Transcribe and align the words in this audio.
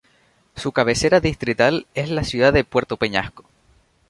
Su 0.55 0.71
cabecera 0.71 1.19
distrital 1.19 1.85
es 1.93 2.09
la 2.09 2.23
ciudad 2.23 2.51
de 2.53 2.63
Puerto 2.63 2.97
Peñasco. 2.97 3.45